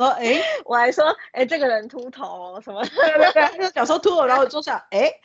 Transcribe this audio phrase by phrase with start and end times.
[0.00, 2.82] 说，哎、欸，我还说，哎、欸，这个人秃头什么？
[2.86, 5.20] 对对对，就讲说秃头，然后我就想，哎、欸，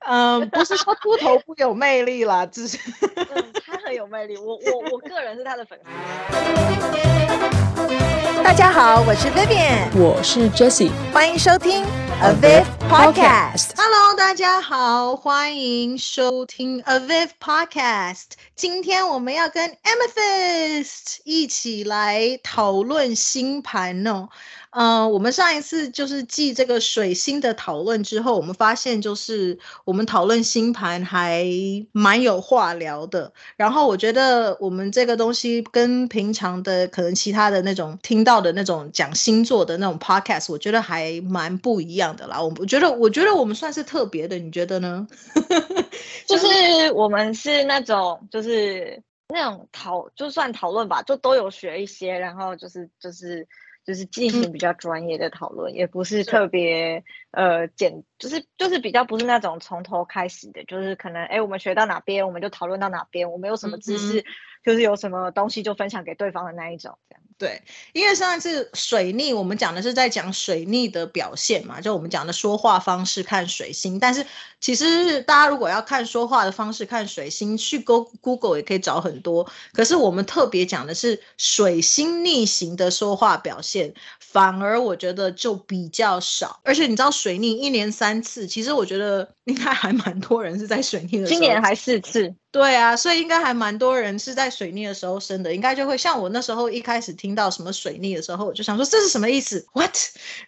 [0.00, 2.76] 嗯，不是说秃头不有魅力啦，只是、
[3.16, 5.84] 嗯、他很有魅力，我我我个人是他的粉丝。
[8.42, 11.84] 大家好，我是 Vivian，我是 Jessie，欢迎收听
[12.22, 13.70] Aviv Podcast。
[13.76, 18.30] Hello，大家好，欢迎收听 Aviv Podcast。
[18.56, 24.28] 今天我们要跟 Amethyst 一起来讨论星盘哦。
[24.72, 31.44] 嗯、呃，我们上一次就是记这个水星的讨论之后，我们发现就是我们讨论星盘还
[31.90, 33.32] 蛮有话聊的。
[33.56, 42.40] 然后我觉得我们这个东西跟平常的可能其他的那种听到的那种讲星座的那种 podcast，我觉得还蛮不一样的啦。
[42.40, 45.04] 我我觉得我觉得我们算是特别的，你觉得呢？
[46.26, 46.46] 就是
[46.94, 49.02] 我们是那种就是
[49.34, 53.48] 那种讨就算讨论吧，就都有学一些，然后就是就是。
[53.84, 64.24] 就是进行比较专业的讨论，嗯、也不是特别呃简，就是就是比较不是那种从头开始的，就是可能哎，我们学到哪边，我们就讨论到哪边，我们有什么知识，嗯、
[64.64, 67.22] 就是有什么东西就分享给对方的那一种，这样。
[67.40, 67.62] 对，
[67.94, 74.26] 因为上一次水逆，我们讲的是在讲水逆的表现嘛，就我们讲的说话方式看水星，但是
[74.60, 79.50] 其实大家如果要看说话的方式看水星，去 Go Google 也可以找很多。
[79.72, 86.60] 可是我们特别讲的是水星逆行的说话表现，反而我觉得就比较少。
[86.62, 92.32] 而且你知道水逆一年三次，其实我觉得应该还蛮多人是在水逆的时候，今年还四次。
[92.52, 99.94] 对啊，所以应该还蛮多人是在水逆的时候生的，应该就会像我那时候一开始听到什么水逆的时候，我就想说这是什么意思？What？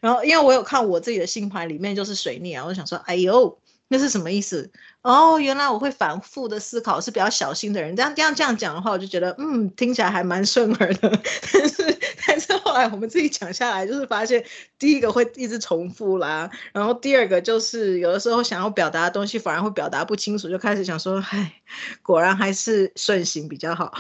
[0.00, 3.58] 然后因为我有看我自己的星盘里面就是水逆啊，我就想说，哎呦，
[3.89, 4.70] 那是什么意思？
[5.03, 7.95] 哦，原来我会反复的思考，是比较小心的人。
[7.97, 11.20] 这样这样这样讲的话，我就觉得嗯，听起来还蛮顺耳的。
[11.53, 11.98] 但 是
[12.62, 14.44] 后来我们自己讲下来，就是发现
[14.78, 21.52] 第一个会一直重复啦，然后第二个就是有的时候想要表达的东西反而会表达不清楚，就开始想说，唉。
[22.02, 23.90] 果然还是顺行比较好。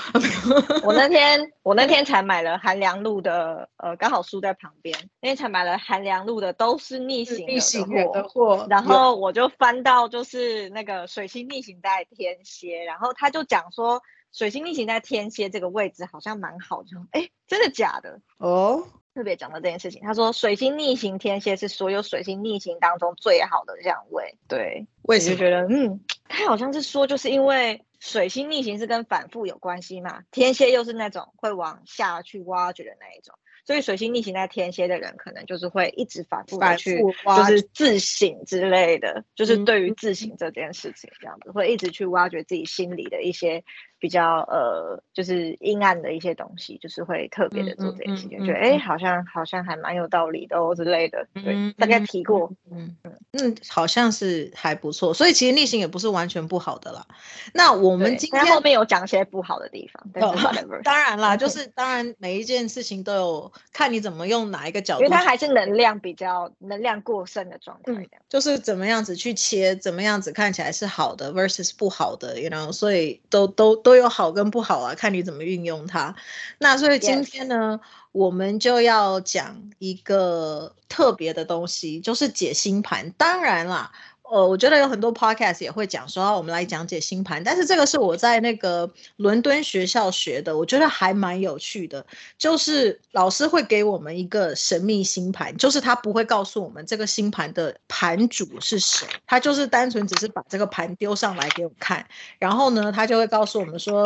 [0.84, 8.66] 我那天我那天才买了韩良路的，呃，刚好书在旁边，那天才买了韩良路的，都是逆行的货。
[8.68, 14.02] 然后我就翻到就是那个水星逆行在天蝎，然后他就讲说
[14.32, 18.20] 水星逆行在天蝎这个位置好像蛮好，的哎，真的假的？
[18.38, 18.88] 哦。
[19.14, 24.38] 特别讲到这件事情，他说水星逆行天蝎是所有水星逆行当中最好的相位。
[24.48, 26.00] 对，我也是觉得，嗯，
[26.30, 33.34] 他好像是说，就是因为水星逆行是跟反复有关系嘛，天蝎又是那种会往下去挖掘的那一种。
[33.66, 37.02] 所以水星逆行在天蝎的人，可能就是会一直反复的去，
[37.36, 43.62] 就是自省之类的，就是对于自省这件事情，这样子会一直去挖掘自己心里的一些
[44.02, 51.24] 比较呃，就是阴暗的一些东西，就是会特别的做这件事情，觉得哎，好像好像还蛮有道理的哦之类的。
[51.34, 55.14] 对，大概提过，嗯嗯嗯，好像是还不错。
[55.14, 57.06] 所以其实逆行也不是完全不好的啦。
[57.54, 63.52] 那我们今天后面有讲一些不好的地方，但是当然啦，就是当然每一件事情都有。
[63.72, 76.14] 看你怎么用哪一个角度，因为它还是能量比较能量过剩的状态，就是怎么样子去切，怎么样子看起来是好的 versus 不好的，you know，所以都都都有好跟不好啊，看你怎么运用它。
[76.58, 77.80] 那所以今天呢.
[78.12, 83.10] 我们就要讲一个特别的东西，就是解星盘。
[83.12, 83.90] 当然啦。
[84.32, 92.06] 呃，我觉得有很多 podcast 也会讲说，我们来讲解星盘，但是这个是我在那个伦敦学校学的，我觉得还蛮有趣的。
[92.38, 102.06] 就是老师会给我们一个神秘星盘，就是他不会告诉我们这个星盘的盘主是谁，他就是单纯只是把这个盘丢上来给我们看，
[102.38, 104.02] 然后呢，他就会告诉我们说，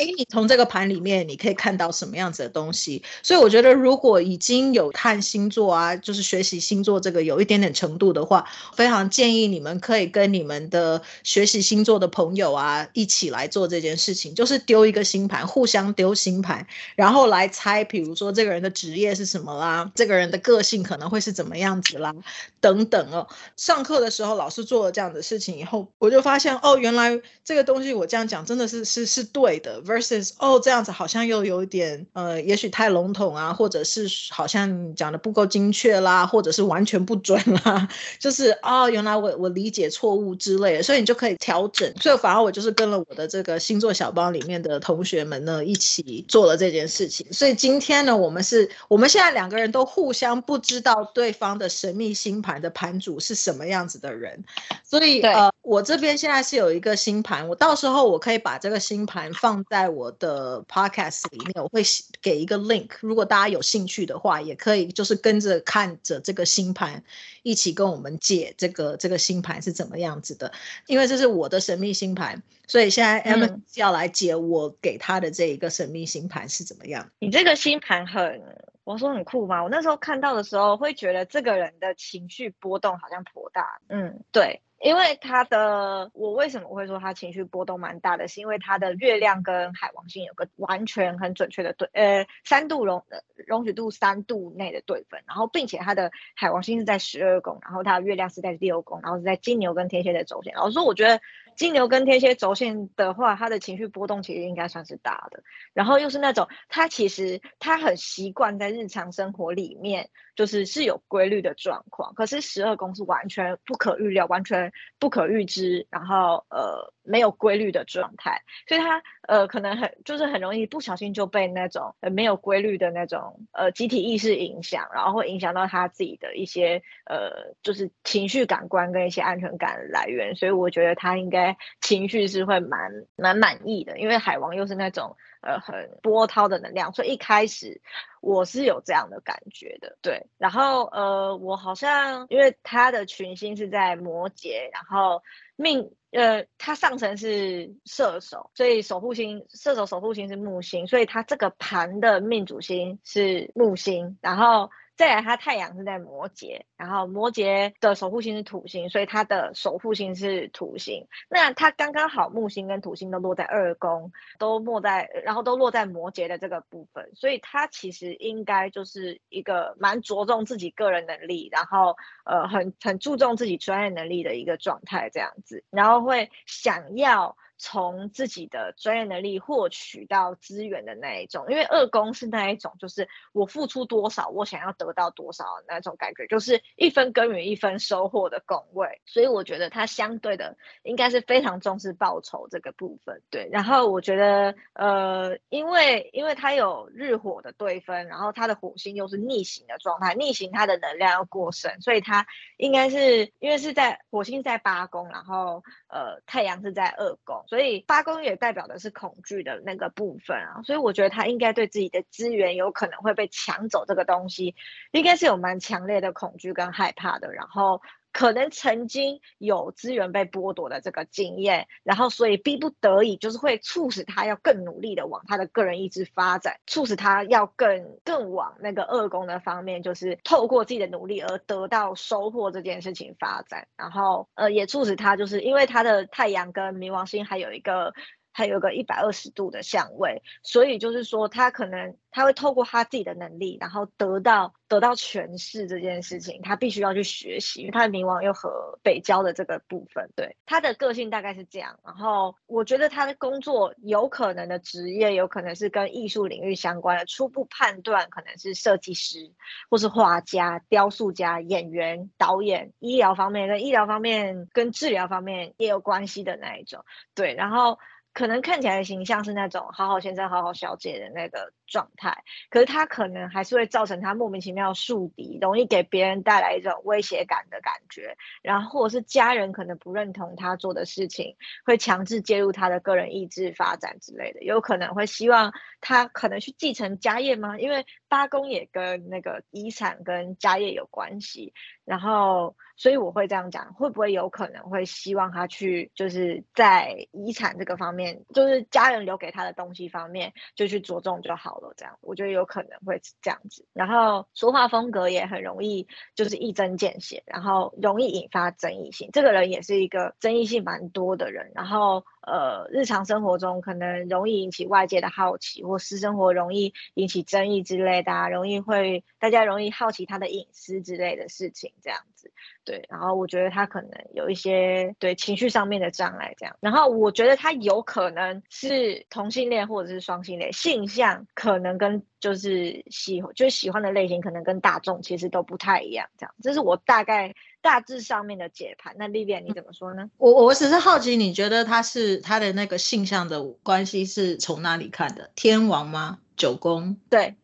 [0.00, 3.02] 哎，你从这个盘里面你可以看到什么样子的东西。
[3.22, 9.57] 所以我觉得，如果已经有看星座啊，就是学习星座这个有一点点程度的话，非常建议你。
[9.58, 16.64] 你们可以跟你们的学习星座的朋友啊一起来做这件事情，就是丢一个星盘，互相丢星盘，
[16.94, 22.14] 然后来猜，比如说这个人的职业是什么啦，这个人的个性可能会是怎么样子啦，
[22.60, 23.26] 等等哦。
[23.56, 37.88] 上课的时候老师做了这样的事情以后，我就发现哦，原来这个东西我这样讲真的是是是对的，versus 哦这样子好像又有点呃，也许太笼统啊，或者是好像讲的不够精确啦，或者是完全不准啦，
[38.20, 39.34] 就是哦，原来我。
[39.38, 41.92] 我理解错误之类的，所以你就可以调整。
[42.00, 47.26] 所以反而我就是跟了我的这个星座小帮里面的同学们呢一起做了这件事情。
[47.32, 54.44] 所以今天呢，我们是我们现在两个人都互相不知道对方的神秘星盘的盘主是什么样子的人，
[54.84, 61.82] 所以呃，我这边现在是有一个星盘，我到时候我可以把这个星盘放在我的 podcast 里面，我会
[62.20, 67.02] 给一个 link，如果大家有兴趣的话，也可以就是跟着看着这个星盘。
[67.48, 70.52] 一起跟我们解这个这个星盘是怎么样子的，
[70.86, 77.10] 因为这是我的神秘星盘，所以现在 Emma 要来解我给他的这一个神秘星盘是怎么样。
[77.20, 78.42] 你这个星盘很，
[78.84, 79.62] 我说很酷吗？
[79.62, 83.80] 我那时候看到的时候会觉得这个人的情绪波动好像颇大。
[83.88, 84.60] 嗯，对。
[84.80, 93.04] 因为他的，我为什么会说他情绪波动蛮大的，是因为他的月亮跟海王星有个完全很准确的对，呃，三度容
[93.46, 101.20] 容许度三度内的对分，然后并且他的海王星是在十二宫，然后他的月亮是在六宫，然后是在金牛跟天蝎的轴线，然后说我觉得。
[101.58, 105.42] 金牛跟天蝎轴线的话，他的情绪波动其实应该算是大的。
[105.74, 112.14] 然后又是那种他其实他很习惯在日常生活里面，就是是有规律的状况。
[112.14, 130.36] 可是十二宫是完全不可预料、完全不可预知，然后呃没有规律的状态，所以他呃可能很就是很容易不小心就被那种呃没有规律的那种呃集体意识影响，然后会影响到他自己的一些呃就是情绪感官跟一些安全感来源。
[130.36, 131.47] 所以我觉得他应该。
[131.80, 137.80] 情绪是会蛮蛮满意的，因为海王又是那种呃很波涛的能量，所以一开始
[138.20, 140.26] 我是有这样的感觉的，对。
[140.38, 145.22] 然后呃，我好像因为他的群星是在摩羯，然后
[145.56, 154.70] 命呃他上层是射手，所以守护星射手守护星是木星，所以他这个盘的命主星是木星，然后。
[154.98, 161.06] 再来，他太阳是在摩羯，然后摩羯的守护星是土星，所以他的守护星是土星。
[161.30, 164.10] 那他刚刚好木星跟土星都落在二宫，
[164.40, 177.36] 都落在，然后都落在摩羯的这个部分，所以他其实应该就是一个蛮着重自己个人能力，然后呃很很注重自己专业能力的一个状态这样子，然后会想要。
[177.58, 193.20] 从自己的专业能力获取到资源的那一种，因为二宫是那一种，就是我付出多少，我想要得到多少那种感觉，就是一分耕耘一分收获的宫位，所以我觉得他相对的应该是非常重视报酬这个部分。
[193.30, 202.26] 对，然后我觉得，呃，因为因为他有日火的对分，然后他的火星又是逆行的状态，逆行他的能量要过剩，所以他
[202.56, 207.44] 应该是因为是在火星在八宫，然后呃太阳是在二宫。
[207.48, 214.54] 所以八宫也代表的是恐惧的那个部分啊，所以我觉得他应该对自己的资源有可能会被抢走这个东西，
[214.92, 217.82] 应该是有蛮强烈的恐惧跟害怕的，然后。
[218.12, 237.94] 可能曾经有资源被剥夺的这个经验，然后所以逼不得已，就是会促使他要更努力的往他的个人意志发展，促使他要更更往那个二宫的方面，就是透过自己的努力而得到收获这件事情发展，然后呃也促使他就是因为他的太阳跟冥王星还有一个。
[238.38, 251.80] 还有个一百二十度的相位，所以就是说，他可能他会透过他自己的能力，然后得到得到诠释这件事情，他必须要去学习，因为他的冥王又和北交的这个部分，对他的个性大概是这样。
[251.84, 259.32] 然后我觉得他的工作有可能的职业，有可能是跟艺术领域相关的，初步判断可能是设计师，
[259.68, 266.84] 或是画家、雕塑家、演员、导演、医疗方面跟医疗方面跟治疗方面也有关系的那一种，
[267.16, 267.80] 对，然后。
[268.18, 278.16] 可能看起来的形象是那种好好先生、好好小姐的那个状态，可是他可能还是会造成他莫名其妙树敌，容易给别人带来一种威胁感的感觉。
[278.42, 287.56] 然后或者是家人可能不认同他做的事情，会强制介入他的个人意志发展之类的，有可能会希望他可能去继承家业吗？
[287.56, 291.54] 因为八公也跟那个遗产跟家业有关系。
[291.84, 301.74] 然后，所以我会这样讲，会不会有可能会希望他去，就是在遗产这个方面，就是家人留给他的东西方面，就去着重就好了。
[301.76, 303.66] 这样，我觉得有可能会这样子。
[303.72, 309.10] 然后说话风格也很容易，就是一针见血，然后容易引发争议性。
[309.12, 311.52] 这个人也是一个争议性蛮多的人。
[311.54, 312.04] 然后。
[312.28, 322.30] 呃，日常生活中可能容易引起外界的好奇，或私生活容易引起争议之类的，啊，容易会大家容易好奇他的隐私之类的事情，这样子。
[322.64, 326.54] 对，然后我觉得他可能有一些对情绪上面的障碍，这样。
[326.60, 338.94] 然后我觉得他有可能是同性恋或者是双性恋，性向可能跟就是喜就是喜欢的类型可能跟大众其实都不太一样，这样，这是我大概大致上面的解盘。
[338.98, 340.10] 那 Vivian 你怎么说呢？
[340.16, 345.30] 我我只是好奇，你觉得他是他的那个性向的关系是从哪里看的？
[345.34, 346.18] 天王吗？
[346.36, 346.96] 九宫？
[347.10, 347.36] 对，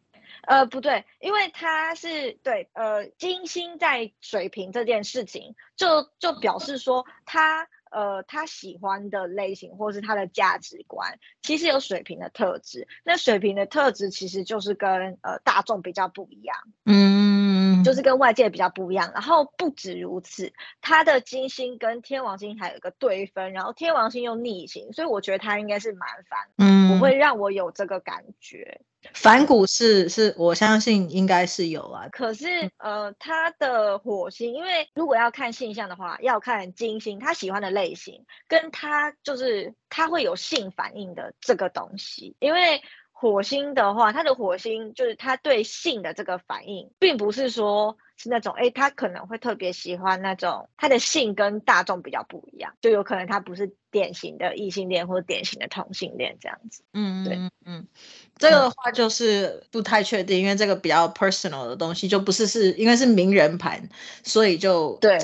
[0.47, 7.69] 呃，不对，因为他是对，呃，金星在水瓶这件事情，就就表示说他。
[7.95, 12.89] 呃，他喜欢的类型或是他的价值观，其实有水瓶的特质。
[13.05, 16.57] 那水瓶的特质其实就是跟呃大众比较不一样，
[16.87, 17.34] 嗯，
[17.85, 19.13] 就是跟外界比较不一样。
[19.15, 28.81] 然后不止如此，他的金星跟天王星还有一个对分，然后天王星又逆行，所以我觉得他应该是蛮烦，嗯，不会让我有这个感觉。
[29.13, 32.09] 反骨是是，我相信应该是有啊。
[32.11, 32.47] 可是
[32.79, 42.35] 呃，他的火星，因为如果要看性向的话，要看金星，他喜欢的类型，跟他就是他会有性反应的这个东西。
[42.39, 42.81] 因为
[43.33, 47.97] 火星的话，他的火星就是他对性的这个反应，并不是说。
[48.17, 56.85] 是那种哎，他可能会特别喜欢那种他的性跟大众比较不一样，就有可能他不是典型的异性恋或者典型的同性恋这样子。
[56.93, 57.89] 嗯，对，嗯，
[58.37, 63.89] 这个的话就是不太确定，因为这个比较 personal 的东西，就不是是因为是名人盘，
[64.23, 65.19] 所以就对。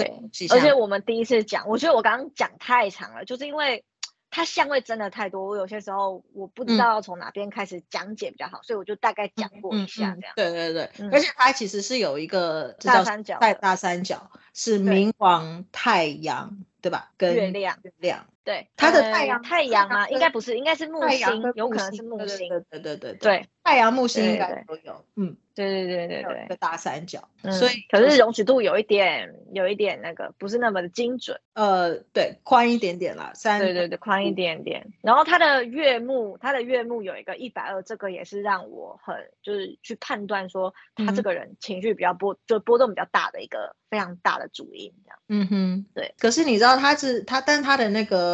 [0.50, 3.84] 而且我们第一次讲，我觉得我刚刚讲太长了，就是因为。
[4.30, 10.32] 它香味真的太多，我有些时候我不知道要从哪边开始讲解比较好，嗯、所以我就大概讲过一下这样。
[10.36, 17.10] 对对对，嗯、而且它其实是有一个大三角，在大三角是冥王太阳，对吧？
[17.16, 18.26] 跟月亮，月亮。
[18.42, 22.48] 对，它的太阳、嗯、太阳啊，应该不是，应该是木星，有可能是木星。
[22.70, 25.04] 对对对对对，太阳木星应该都有。
[25.16, 31.38] 嗯，对对对对对，个大三角，所以可是容许度有一点，有一点那个不是那么的精准。
[31.52, 33.60] 呃，对，宽一点点啦，三。
[33.60, 34.86] 对对对，宽一点点。
[35.02, 45.18] 然后他的月木，他的月木有一个一百二，这个也是让我很就是去判断说他这个人情绪比较波，就波动比较大的一个非常大的主因这样。
[45.28, 46.14] 嗯哼，对。
[46.18, 48.29] 可是你知道他是他，但他的那个。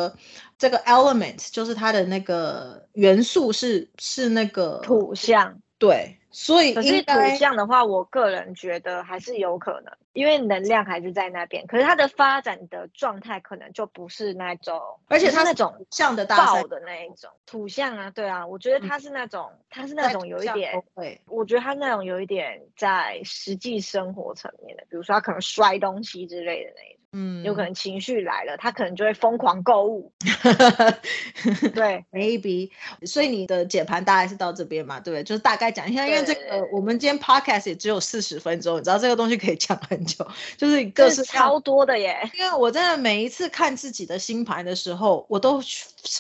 [0.59, 27.03] 这个 element 就是它的那个元素是是那个土象，对，所以可是土象的话，我个人觉得还是有可能，因为能量还是在那边，可是它的发展的状态可能就不是那种，而且它那种像的大爆的那一种土象啊，对啊，我觉得它是那种，它、嗯、是那种有一点，对，我觉得它那种有一点在实际生活层面的，比如说它可能摔东西之类的那一种。
[27.19, 30.13] 嗯，有可能情绪来了，他可能就会疯狂购物。
[31.75, 32.71] 对，maybe。
[33.07, 35.01] 所以你的解盘大概是到这边嘛？
[35.01, 35.25] 对不对？
[35.25, 42.31] 就是大概讲一下，因为这个我们今天 podcast 也只有四十分钟，你知道这个东西可以讲很久，就是各是超多的耶。
[42.35, 45.59] 因为我真的每一次看自己的星盘的时候，我都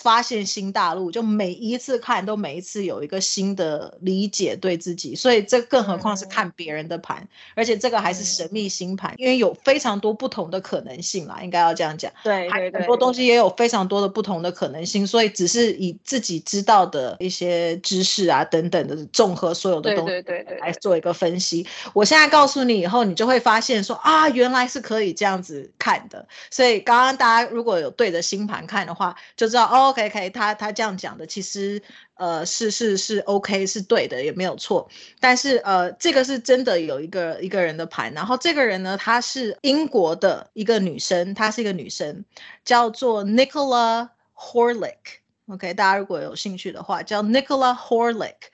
[0.00, 5.14] 发现新大陆，就每一次看都每一次有一个新的理解对自己。
[5.14, 10.85] 所以这更何况是看别人的盘，嗯、而且这个还是神秘星盘，嗯、因为有非常多不同的可能。
[10.86, 12.12] 可能性啦，应该要这样讲。
[12.22, 20.14] 对，对，对，很多东西也有非常多的不同的可能性，所以只是以自己知道的一些知识啊等等的综合所有的东西
[20.60, 21.66] 来做一个分析。
[21.92, 26.28] 我现在告诉你以后，你就会发现说啊，原来是可以这样子看的。
[26.50, 31.82] 所以刚刚大家如果有对着星盘看的话，就知道、哦、OK OK，他他这样讲的其实。
[32.16, 34.88] 呃，是是是，OK，是对的，也没有错。
[35.20, 42.24] 但是呃，这个是真的有一个一个人的牌，然后这个人呢，她是英国的一个女生，她是一个女生，
[42.64, 45.20] 叫做 Nicola Horlick。
[45.48, 48.48] OK，大家如果有兴趣的话，叫 Nicola Horlick。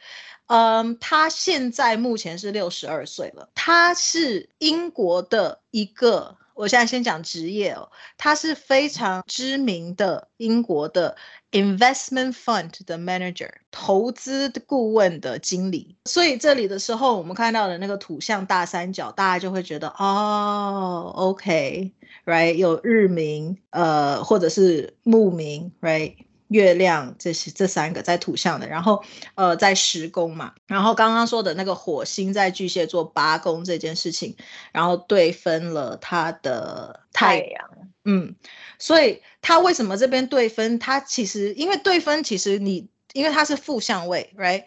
[0.46, 6.36] 嗯，她现在目前是六十二岁了，她是英国的一个。
[6.54, 11.16] 我现在先讲职业哦，他是非常知名的英国的
[11.50, 15.96] investment fund 的 manager，投资顾问的经理。
[16.04, 26.16] 所以这里的时候，我们看到的那个土象大三角，大家就会觉得哦，OK，right，有日名，呃，或者是木名，right。
[26.52, 29.02] 月亮这些这三个在土象的，然后
[29.34, 34.36] 呃在十宫嘛，然后刚刚说的那个火星在巨蟹座八宫这件事情，
[34.72, 37.70] 然后对分了他的太阳，
[38.04, 38.36] 嗯，
[38.78, 40.78] 所以他为什么这边对分？
[40.78, 44.64] 他其实因为对分，其实你因为它是负相位，right？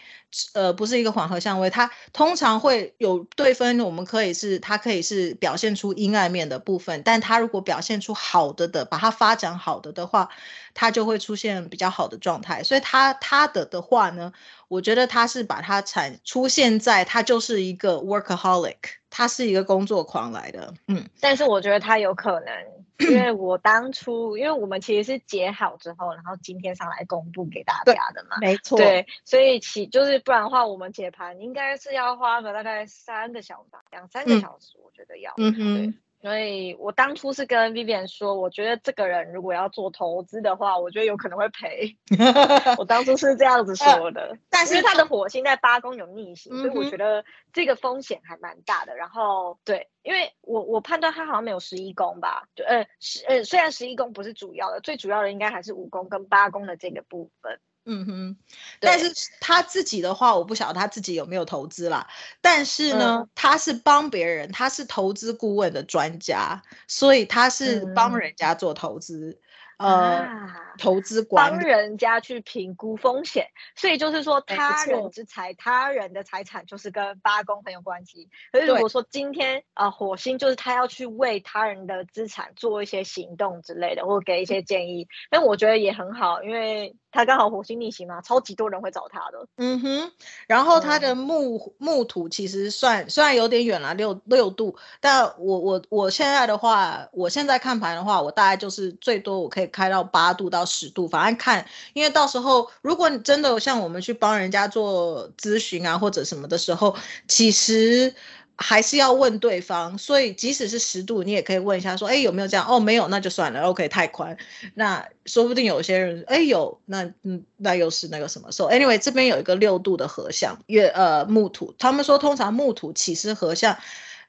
[0.53, 3.79] 呃，不是一个缓和相位，它通常会有对分。
[3.79, 10.29] 我们可以是它可以是表现出阴暗面的部分，但它如果表现出好的的，把它发展好的的话，
[10.73, 12.61] 它就会出现比较好的状态。
[12.63, 14.33] 所以它它的的话呢，
[14.67, 18.77] 我觉得他是把他产出现在他就是一个 workaholic，
[19.09, 20.73] 他是一个工作狂来的。
[20.87, 22.53] 嗯，但是我觉得他有可能。
[22.97, 35.33] 因为我当初，因为我们其实是解好之后，然后今天上来公布给大家的嘛，没错，对，所以其就是就是不然的话，我们解盘应该是要花个大概三个小时，两三个小时，我觉得要。
[35.35, 35.95] 嗯哼。
[36.25, 41.95] 所以我当初是跟 Vivian 说，我觉得这个人如果要做投资的话，我觉得有可能会赔。
[42.79, 48.95] 我当初是这样子说的，呃、但是他的火星在八宫有逆行，嗯、所以我觉得这个风险还蛮大的。
[48.95, 57.59] 然后对，因为我我判断他好像没有十一宫吧，就呃十呃虽然十一宫不是主要的，最主要的应该还是五宫跟八宫的这个部分。
[57.85, 58.35] 嗯哼，
[58.79, 62.07] 但是他自己的话，我不晓得他自己有没有投资啦。
[62.41, 69.39] 但是呢，嗯、他是帮别人，他是投资顾问的专家，所以他是帮人家做投资。
[69.39, 69.44] 嗯
[69.77, 78.29] 呃，啊、投资管帮人家去评估风险，所以就是说他人之财，他人的财产就是跟八宫很有关系。
[78.53, 89.47] 可是如果说今天啊、呃，火星就是他要去为他人的资产做一些行动之类的，或给一些建议，但我觉得也很好，因为他刚好火星逆行嘛，超级多人会找他的。
[89.57, 90.11] 嗯哼，
[90.47, 99.64] 然后他的木、嗯、木土其实算虽然有点远了，六六度，但我我我现在的话，我现在看盘的话，我大概就是最多我可以。
[99.67, 106.95] 开到八度到十度，反正看，因为到时候如果你真的像我们去帮人家做咨询啊或者什么的时候，
[107.27, 108.13] 其实
[108.55, 109.97] 还是要问对方。
[109.97, 112.65] 所以即使是十度，你也可以问一下说，哎，有没有这样？
[112.67, 113.61] 哦，没有，那就算了。
[113.61, 114.37] OK，太宽，
[114.73, 123.77] 那说不定有些人，哎，有，那嗯，那又是那个什么时候 anyway，这边有一个六度的合相，月呃木土，他们说通常木土其实合相。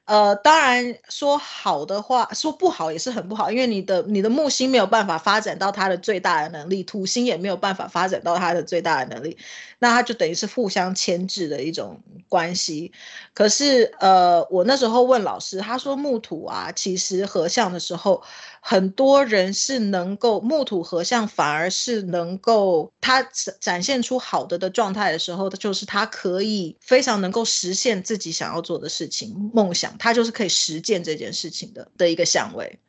[0.07, 9.37] 呃，当然说好的话，说不好也是很不好，因为你的你的木星没有办法发展到它的最大的能力，土星也没有办法发展到它的最大的能力，
[9.79, 12.93] 那它就等于是互相牵制的一种关系。
[13.33, 18.23] 可是，呃，我那时候问老师，他说木土啊，其实合相的时候。
[18.59, 23.25] 很多人是能够木土合相，反而是能够他
[23.61, 32.79] 展现出好的的状态的时候，就是他可以非常能够实现自己想要做的事情、梦想，他就是可以实践这件事情的的一个相位，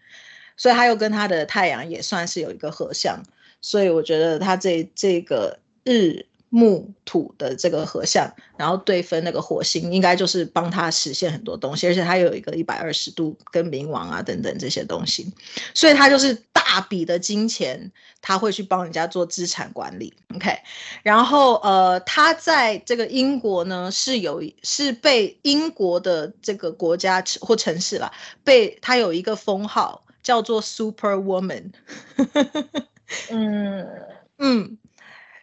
[0.56, 3.22] 所以他又跟他的太阳也算是有一个合相，
[3.60, 6.27] 所以我觉得他这这个日。
[6.50, 15.31] 木土的这个合相，然后对分那个火星，应该就是帮他实现很多东西，而且他有一个一百二十度跟冥王啊等等这些东西，
[15.75, 20.14] 所以他就是大笔的金钱，他会去帮人家做资产管理。
[20.35, 20.59] OK，
[21.02, 28.11] 然后呃，他在这个英国呢是有是被英国的这个国家或城市啦，
[28.43, 31.73] 被他有一个封号叫做 Super Woman。
[33.30, 33.87] 嗯
[34.39, 34.78] 嗯。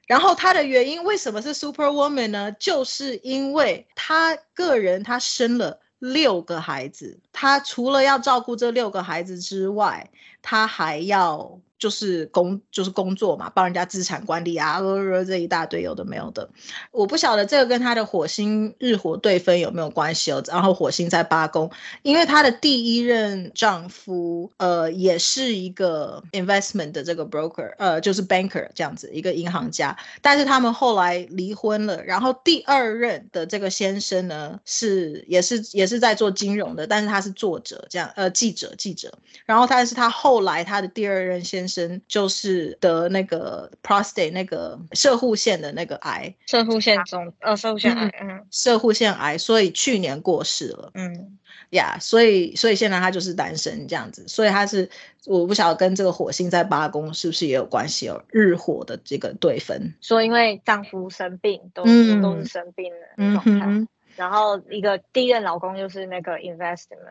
[0.05, 2.51] 然后他的原因为什么是 Super Woman 呢？
[2.53, 10.09] 就是因为他个人他生了六个孩子，他除了要照顾这六个孩子之外，
[10.41, 11.59] 他还要。
[11.77, 16.49] 就是工就是工作嘛，帮人家资产管理啊，呃，这一大堆有的没有的，
[16.91, 20.41] 我不晓得这个跟他的火星日火对分有没有关系哦。
[20.47, 21.69] 然后火星在八宫，
[22.01, 32.03] 因为他的第一任丈夫呃也是一个 investment 的这个 broker，呃就是 banker 这样子一个银行家，但是他们后来离婚了。
[32.03, 39.11] 然后第二任的这个先生呢是也是也是在做金融的，但是他是作者这样呃记者记者。
[39.45, 41.75] 然后但是他后来他的第二任先生。
[41.75, 51.37] 生就是得那个 prostate 那个射护腺的那个癌，射护腺中呃射护腺癌，嗯，摄护腺癌，所以去年过世了，嗯，
[51.71, 54.89] 呀，yeah, 所以所以现在他就是单身这样子，所以他是
[55.25, 63.65] 我不晓得跟这个火星在八宫是不是也有关系哦，日火的这个对分，说因为丈夫生病，都、嗯、都是生病的状态。
[63.65, 67.03] 嗯然后一个第一任老公就是那个 investment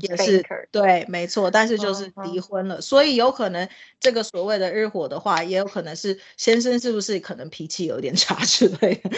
[0.00, 3.68] 也是对，没错，但是就是离婚了，嗯、所以有可能
[4.00, 9.10] 这个所谓的日火的话，也有可能是先生是不是可能脾气有点差之类的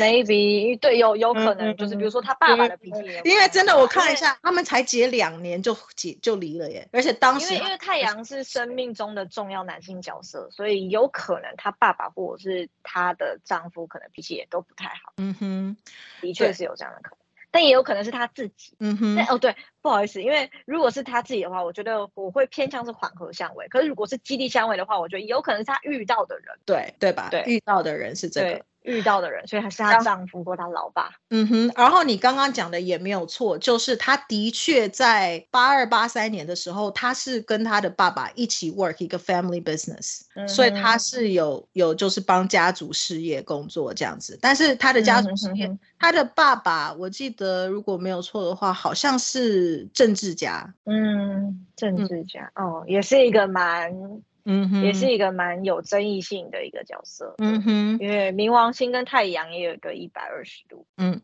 [0.00, 15.12] ？Maybe 对，有有可能就是比如说他爸爸的脾气，因为真的我看一下，他们才结两年就结就离了耶，而且当时因为因为太阳是生命中的重要男性角色，所以有可能他爸爸或者是他的丈夫可能脾气也都不太好。
[15.18, 15.76] 嗯哼。
[16.20, 17.21] 的确是有这样的可能，对
[17.52, 18.74] 但也有可能是他自己。
[18.80, 19.16] 嗯哼。
[19.28, 23.68] 哦，对，不好意思，因为如果是他自己的话，我觉得我会偏向是缓和相位。
[23.68, 26.46] 可是如果是基地相位的话，我觉得有可能是他遇到的人。
[26.66, 27.28] 对，对吧？
[27.30, 28.64] 对，遇到的人是这个。
[28.84, 31.10] 遇到的人，所以还是她丈夫或她老爸。
[31.30, 44.38] 嗯哼，然后你刚刚讲的也没有错，就是她的确在八二八三年的时候，她是跟她的爸爸一起 work 一个 family business，嗯，所以她是有有就是帮家族事业工作这样子。
[44.40, 45.66] 但是她的家族事业，
[45.98, 50.74] 她、嗯、的爸爸我记得如果没有错的话，好像是政治家。
[50.86, 53.92] 嗯，政治家、嗯、哦，也是一个蛮。
[54.44, 61.20] 嗯哼，也是一个蛮有争议性的一个角色，嗯哼，因为冥王星跟太阳也有一个一百二十度，嗯，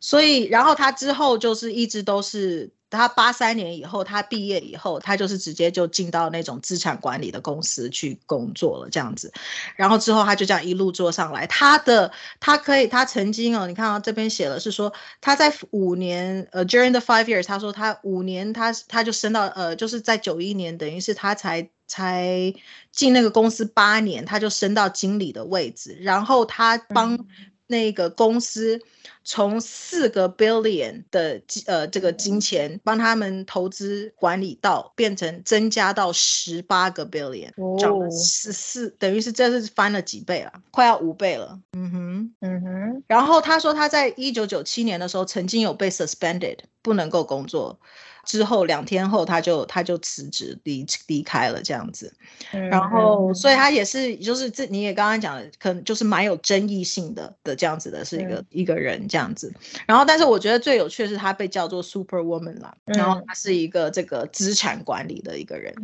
[0.00, 2.70] 所以然后他之后就是一直都是。
[2.88, 9.32] 他八三年以后，他毕业以后，他就是直接就进到那种资产管理的公司去工作了，这样子。
[9.74, 11.48] 然后之后他就这样一路做上来。
[11.48, 22.54] 他的他可以，他曾经哦，你看到这边写了是说他在五年呃，during the five years，他说他五年他他就升到呃，就是在九一年，等于是他才才
[22.92, 25.96] 进那个公司八年，他就升到经理的位置。
[26.00, 27.26] 然后他帮
[27.66, 28.80] 那个公司。
[29.28, 41.58] 从四个 billion 的呃这个金钱帮他们投资管理到变成增加到十八个 billion，涨了十四，等于是这是翻了几倍了，快要五倍了。
[41.72, 43.02] 嗯哼，嗯哼。
[43.08, 47.80] 然后他说他在一九九七年的时候曾经有被 suspended，不能够工作。
[48.26, 52.12] 之后两天后，他就他就辞职离离开了这样子，
[52.50, 53.70] 然后所以他。
[53.76, 59.52] 也是就是这你也刚刚讲的，可能就是蛮有争议性的的这样子的是一个、嗯、一个人这样子，
[59.86, 65.74] 然后但是我觉得最有趣的是他被叫做 Super Woman 啦，然后他是一个这个资产管理的一个人。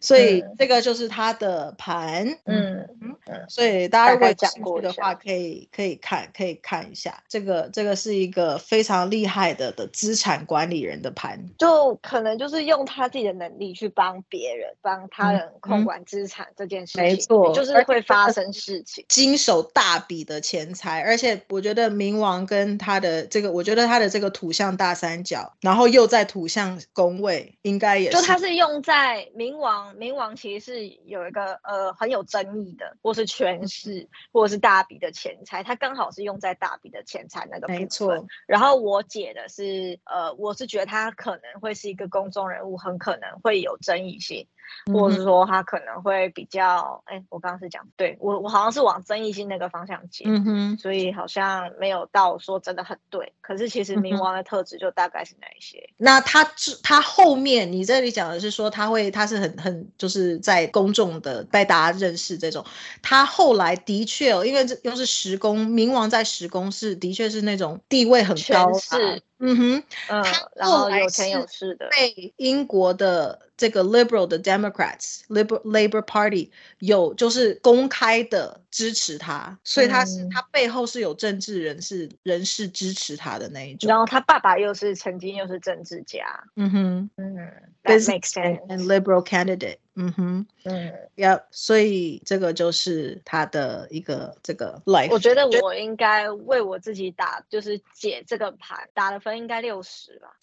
[0.00, 29.85] 所以这个就是他的盘，嗯嗯，所以大家如果讲过的话，可以可以看可以看一下，这个这个是一个非常厉害的的资产管理人的盘，就可能就是用他自己的能力去帮别人帮他人控管资产这件事情，没错，就是会发生事情，经手大笔的钱财，而且我觉得冥王跟他的这个，我觉得他的这个土象大三角，然后又在土象宫位，应该也是，就他是用在冥王。
[29.94, 37.82] 冥王其实是有一个呃很有争议的，或是权势，或者是大笔的钱财，它刚好是用在大笔的钱财那个部分。
[37.82, 38.26] 没错。
[38.46, 44.48] 然后我解的是，呃，我是觉得他可能会是一个公众人物，很可能会有争议性。
[44.92, 53.32] 或者是说他可能会比较，哎、嗯，我刚刚是讲，对，我我好像是往争议性那个方向接，嗯哼，所以好像没有到说真的很对。
[53.40, 55.78] 可是其实冥王的特质就大概是哪一些？
[55.78, 56.44] 嗯、那他
[56.82, 62.64] 他后面你这里讲的是说他会他是很很就是在公众的被大家认识这种，
[63.02, 69.22] 他后来的确哦，因为这又是十宫，冥王在十宫是的确是那种地位很高，是。
[69.38, 70.24] 嗯哼，嗯，
[70.54, 83.88] 然后有钱有势的，被英国的这个 liberal 的 Democrats，Liberal Labour Party 有就是公开的支持他，所以他是、嗯、他背后是有政治人士人士支持他的那一种。
[83.88, 87.36] 然后他爸爸又是曾经又是政治家，嗯哼，嗯
[87.82, 88.60] ，That makes sense。
[88.68, 89.78] And liberal candidate。
[89.98, 95.08] 嗯哼，嗯，要，所以这个就是他的一个这个 life。
[95.10, 100.36] 我觉得我应该为我自己打，就是解这个盘，打的分应该六十吧。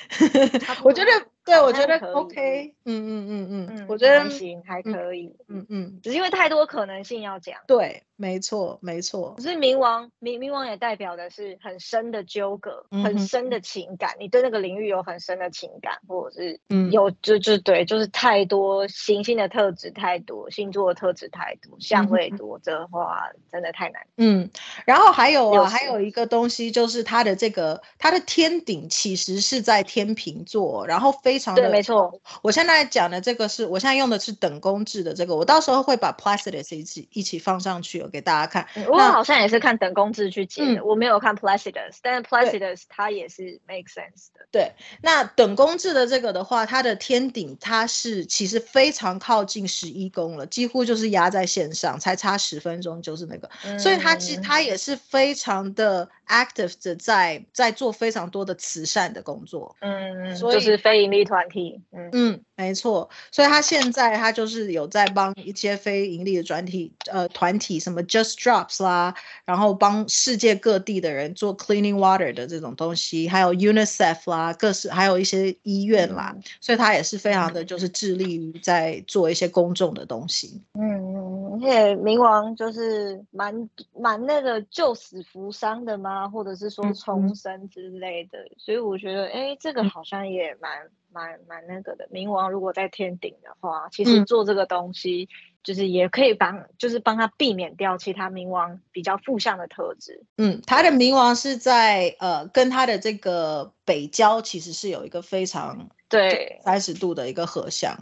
[0.84, 1.10] 我觉得。
[1.46, 7.60] 对，我觉得 OK，嗯嗯嗯嗯，嗯，我觉得还行，还可以，嗯嗯，只是因为太多可能性要讲。
[7.68, 9.34] 对，没错，没错。
[9.36, 14.16] 可是冥王，冥冥王也代表的是很深的纠葛，嗯、很深的情感。
[14.18, 24.02] 你对那个领域有很深的情感，或者是有，嗯、就就对，就是太多行星的特质太多，星座的特质太多，相位多的话，嗯，真的太难。
[24.16, 24.50] 嗯，
[24.84, 31.36] 然后还有啊，还有一个东西就是它的这个它的天顶其实是在天秤座，然后非。
[31.38, 32.18] 常的对，没错。
[32.42, 38.66] 我现在讲的这个是我现在用的是等宫制的这个，我到时候会把 Placidus 一起一起放上去，我给大家看。
[38.88, 44.46] 我好像也是看等宫制去解的，嗯，我没有看 Placidus，但是 Placidus 它也是 make sense 的。
[44.52, 59.76] 对，那等宫制的这个的话，它的天顶它是其实非常靠近十一宫了，几乎就是压在线上，才差十分钟就是那个，嗯，所以它其实它也是非常的 active 的在在做非常多的慈善的工作。
[59.80, 61.26] 嗯，所以就是非盈利。
[61.26, 69.12] 团体，嗯嗯，没错，所以他现在他就是有在帮一些非盈利的专体，呃，团体什么 Just Drops 啦，
[69.44, 80.62] 然后帮世界各地的人做 cleaning water 的这种东西，还有 UNICEF 啦，各式还有一些医院啦，嗯、所以他也是非常的就是致力于在做一些公众的东西。
[80.74, 80.86] 嗯
[81.16, 86.28] 嗯，而且冥王就是蛮蛮那个救死扶伤的吗？
[86.28, 90.88] 或者是说重生之类的，嗯、所以我觉得，哎，这个好像也蛮。
[91.12, 95.30] 蛮蛮那个的，冥王如果在天顶的话，其实做这个东西
[95.62, 100.24] 就是也可以帮，嗯、就是帮他避免掉其他冥王比较负向的特质。
[100.36, 107.96] 嗯，他的冥王是在呃跟他的这个北交其实是有一个非常对三十度的一个合相。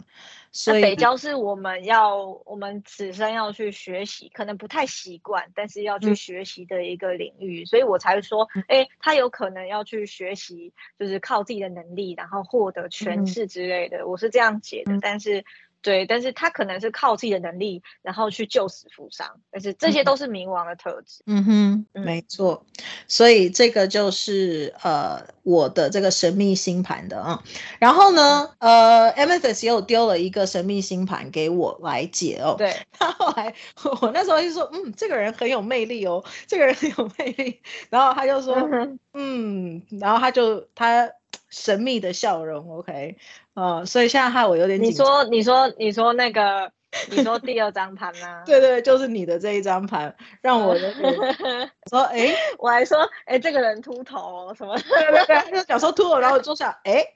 [0.57, 2.15] 所以北交是我们要
[2.45, 14.93] 我们此生要去学习，可能不太习惯，但是要去学习的一个领域，嗯、所以我才说，哎、欸，他有可能要去学习，就是靠自己的能力，然后获得权势之类的，嗯、我是这样解的。
[14.93, 15.43] 嗯、但是
[15.85, 21.21] 对，但是他可能是靠自己的能力，然后去救死扶伤，但是这些都是冥王的特质。
[21.27, 22.65] 嗯哼，嗯没错。
[23.07, 27.43] 所以这个就是呃我的这个神秘星盘的啊。
[27.77, 32.55] 然后呢，呃，Amethyst 又丢了一个神秘星盘给我来解哦。
[32.57, 32.75] 对。
[32.97, 33.53] 他后来
[34.01, 37.61] 我那时候就说，嗯，这个人很有魅力哦，这个人很有魅力。
[37.91, 41.07] 然后他就说，嗯，嗯，然后他就他。
[41.55, 43.17] 神秘的笑容，OK，
[43.53, 45.05] 呃，所以现在害我有点紧张。
[45.05, 46.69] 你说，你说，你说那个，
[47.09, 48.43] 你说第二张盘啊？
[48.45, 51.13] 对对，就是你的这一张盘，让我有点
[51.89, 54.77] 说，哎、欸，我还说，哎、欸，这个人秃头什么？
[54.79, 57.13] 对对对，就讲说秃头，然后我就想，哎、欸，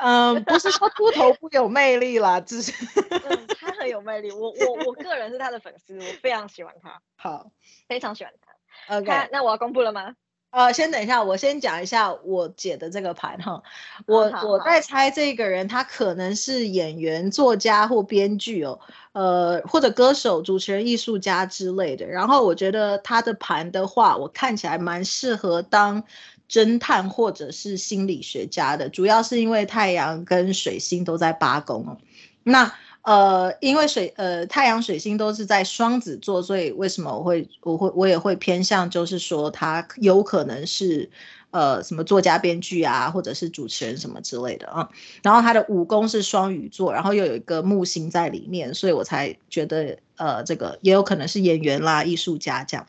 [0.00, 2.72] 嗯，不是说秃头不有魅力啦，只是、
[3.10, 4.32] 嗯、他很有魅力。
[4.32, 7.50] 我我我个人是他的粉丝，我非常喜欢他， 好，
[7.86, 8.96] 非常喜欢他。
[8.96, 10.14] OK，那我要公布了吗？
[10.50, 13.62] 呃，先等一下，我先讲一下我解的这个盘哈。
[14.06, 18.80] 我我在猜这个人，他可能是演员、作家或编剧哦，
[19.12, 22.06] 呃，或者歌手、主持人、艺术家之类的。
[22.06, 26.02] 然后我觉得他的盘的话，我看起来蛮适合当
[26.48, 31.98] 侦探或者是心理学家的，主要是因为太阳跟水星都在八宫哦。
[32.42, 32.72] 那
[33.06, 41.08] 呃，因为水呃太阳水星都是在双子座，所以为什么我会我会我也会偏向，就是说他有可能是
[41.52, 44.90] 呃什么作家编剧啊，或者是主持人什么之类的啊。
[45.22, 52.84] 然后他的五宫是双鱼座，然后又有一个木星在里面，所以我才觉得呃这个也有可能是演员啦、艺术家这样。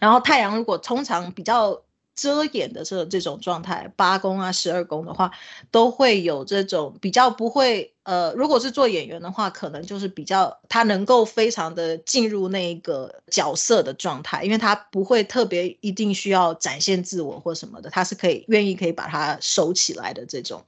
[0.00, 1.82] 然后太阳如果通常比较。
[2.18, 5.30] 遮掩的这这种状态，八宫啊、十二宫的话，
[5.70, 20.64] 都会有这种比较不会呃，如果是做演员的话，可能就是比较他能够非常的进入那个角色的状态，因为他不会特别一定需要展现自我或什么的，他是可以愿意可以把它收起来的这种。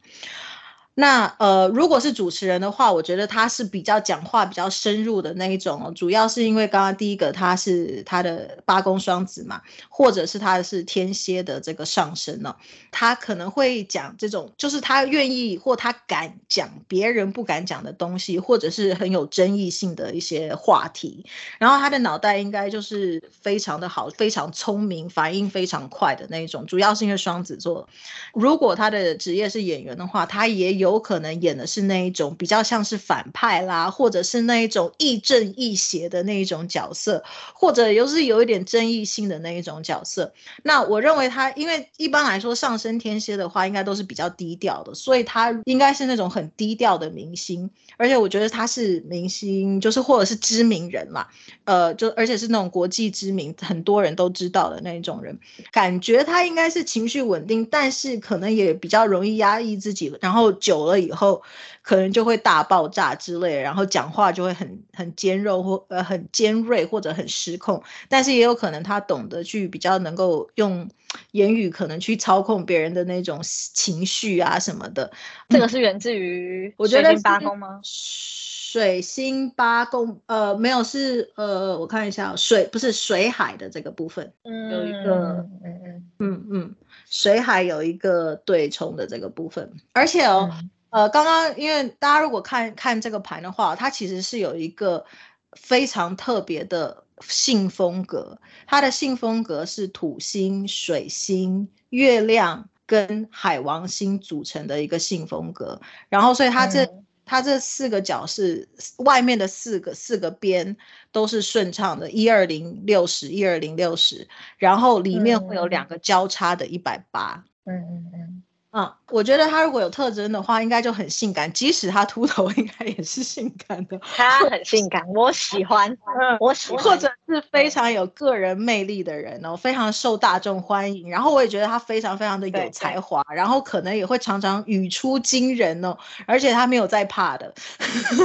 [1.01, 5.91] 那呃，如果是主持人的话，我觉得他是比较讲话比较深入的那一种哦。
[5.97, 12.55] 主要是因为刚刚第一个他是他的八宫双子嘛，或者是他是天蝎的这个上升呢，
[12.91, 21.25] 他可能会讲这种，就是他愿意或他敢讲别人不敢讲的东西，或者是很有争议性的一些话题。
[21.59, 26.67] 然后他的脑袋应该就是非常的好，非常聪明，反应非常快的那一种。
[26.67, 27.89] 主要是因为双子座，
[28.35, 30.90] 如果他的职业是演员的话，他也有。
[30.91, 37.23] 有可能演的是那一种比较像是反派啦，或者是那一种亦正亦邪的那一种角色，
[37.55, 40.33] 或者又是有一点争议性的那一种角色。
[40.63, 47.71] 那我认为他，因为一般来说上升天蝎的话，应该都是比较低调的，所以他应该是那种很低调的明星。
[47.97, 51.27] 而且我觉得他是明星，就是或者是知名人嘛，
[51.65, 55.39] 呃，就而且是那种国际知名，很多人都知道的那一种人，
[55.71, 61.43] 感觉他应该是情绪稳定，但是可能也比较容易压抑自己，然后久了以后，
[61.83, 70.89] 可能就会大爆炸之类，然后讲话就会很很尖锐或呃很尖锐或者很失控，但是也有可能他懂得去比较能够用
[71.33, 75.11] 言语可能去操控别人的那种情绪啊什么的。
[75.49, 77.81] 这个是源自于我觉得八宫吗？
[77.83, 86.75] 水星八宫呃没有是呃我看一下水不是水海的这个部分，嗯，有一个嗯嗯嗯嗯
[87.11, 90.49] 水海有一个对冲的这个部分，而且哦。
[90.51, 90.71] 嗯。
[90.93, 95.07] 呃，刚刚因为大家如果看看这个盘的话，它其实是有一个
[95.53, 110.77] 非常特别的性风格，它的性风格是土星、水星、月亮跟海王星组成的一个性风格，然后所以它这、嗯、它这四个角是外面的四个四个边
[111.13, 114.27] 都是顺畅的，一二零六十，一二零六十，
[114.59, 118.43] 然后里面会有两个交叉的一百八，嗯嗯嗯。
[118.73, 121.53] 嗯，我觉得他如果有特征的话，应该就很性感。
[121.53, 123.99] 即使他秃头，应该也是性感的。
[124.17, 125.97] 他很性感，我喜欢，
[126.39, 126.85] 我喜欢。
[126.85, 131.11] 或者是非常有个人魅力的人哦，非常受大众欢迎。
[131.11, 135.97] 然后我也觉得他非常非常的有才华，然后可能也会常常语出惊人哦。
[136.27, 137.53] 而且他没有在怕的，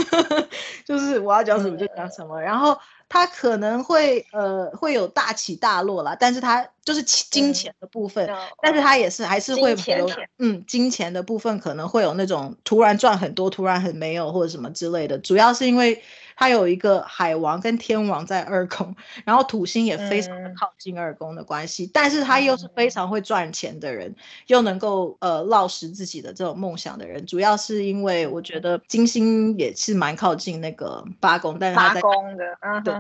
[0.86, 2.40] 就是我要讲什么就讲什么。
[2.40, 2.78] 然后。
[3.08, 10.06] 他可能会呃会有大起大落啦，但是他就是金钱的部分，嗯、但是他也是还是会有钱
[10.40, 16.02] 嗯金钱的部分可能会有那种突然赚很多，突然很没有或者什么之类的，主要是因为。
[16.38, 18.94] 他有一个海王跟天王在二宫，
[19.24, 24.16] 然后土星也非常的靠近二宫的关系，嗯、但是他又是非常会赚钱的人，嗯、
[24.48, 32.44] 又能够呃落实自己的这种梦想的人，主要是因为我觉得金星也是蛮靠近那个八宫，但是他在八宫的，
[32.84, 32.94] 对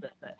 [0.00, 0.34] 对对。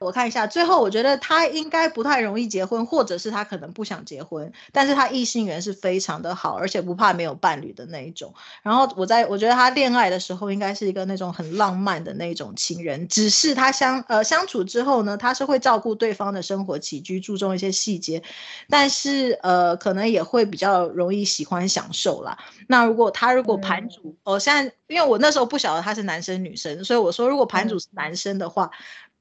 [0.00, 8.32] 我看一下，最后我觉得他应该不太容易结婚，或者是他可能不想结婚，但是他异性缘是非常的好，而且不怕没有伴侣的那一种。
[8.62, 18.22] 然后我在我觉得他恋爱的时候应该是一个那种很浪漫的那种情人，只是他相呃相处之后呢，他是会照顾对方的生活起居，注重一些细节，
[18.68, 22.38] 但是呃可能也会比较容易喜欢享受啦。
[22.68, 28.66] 那如果他如果盘主，我、嗯哦、现在因为我那时候不晓得他是男生女生，所以我说如果盘主是男生的话。
[28.66, 28.78] 嗯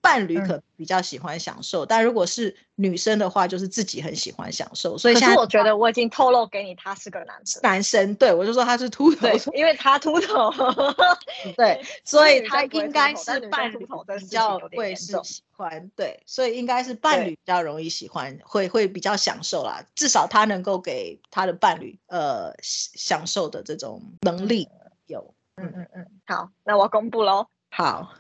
[0.08, 4.98] 伴侣可比较喜欢享受，嗯，但如果是女生的话，就是自己很喜欢享受。
[4.98, 7.62] 所以现在我觉得我已经透露给你，他是个男生。
[7.62, 10.50] 男生，对，我就说他是秃头，因为他秃头。
[11.58, 13.86] 对， 所以他应该是伴侣
[14.18, 19.84] 比较会是喜欢，对，所以应该是伴侣比较容易喜欢，会会比较享受啦。
[19.94, 24.70] 至少他能够给他的伴侣呃享受的这种能力
[25.08, 25.34] 有。
[25.58, 27.48] 嗯嗯嗯，好，那我公布喽。
[27.70, 28.12] 好，